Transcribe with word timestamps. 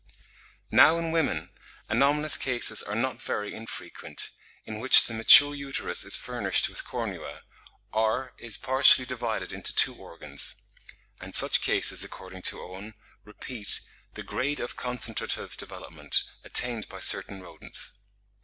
Now 0.71 0.97
in 0.97 1.11
women, 1.11 1.51
anomalous 1.87 2.35
cases 2.35 2.81
are 2.81 2.95
not 2.95 3.21
very 3.21 3.53
infrequent, 3.53 4.31
in 4.65 4.79
which 4.79 5.03
the 5.05 5.13
mature 5.13 5.53
uterus 5.53 6.03
is 6.03 6.15
furnished 6.15 6.69
with 6.69 6.83
cornua, 6.83 7.41
or 7.93 8.33
is 8.39 8.57
partially 8.57 9.05
divided 9.05 9.51
into 9.53 9.75
two 9.75 9.93
organs; 9.93 10.55
and 11.19 11.35
such 11.35 11.61
cases, 11.61 12.03
according 12.03 12.41
to 12.49 12.59
Owen, 12.61 12.95
repeat 13.25 13.79
"the 14.15 14.23
grade 14.23 14.59
of 14.59 14.75
concentrative 14.75 15.55
development," 15.55 16.23
attained 16.43 16.89
by 16.89 16.99
certain 16.99 17.39
rodents. 17.39 17.99